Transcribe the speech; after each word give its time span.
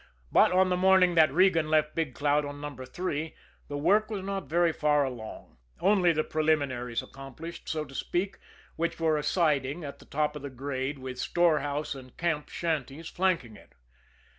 But 0.31 0.51
on 0.51 0.69
the 0.69 0.77
morning 0.77 1.13
that 1.13 1.31
Regan 1.31 1.69
left 1.69 1.93
Big 1.93 2.15
Cloud 2.15 2.43
on 2.43 2.59
No. 2.59 2.75
3, 2.75 3.35
the 3.67 3.77
work 3.77 4.09
was 4.09 4.23
not 4.25 4.49
very 4.49 4.73
far 4.73 5.03
along 5.03 5.57
only 5.79 6.11
the 6.11 6.23
preliminaries 6.23 7.03
accomplished, 7.03 7.69
so 7.69 7.85
to 7.85 7.93
speak, 7.93 8.39
which 8.77 8.99
were 8.99 9.17
a 9.17 9.21
siding 9.21 9.83
at 9.83 9.99
the 9.99 10.05
top 10.05 10.35
of 10.35 10.41
the 10.41 10.49
grade, 10.49 10.97
with 10.97 11.19
storehouse 11.19 11.93
and 11.93 12.17
camp 12.17 12.49
shanties 12.49 13.09
flanking 13.09 13.55
it. 13.55 13.73